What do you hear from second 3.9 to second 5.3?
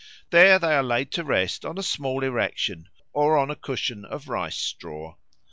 of rice straw.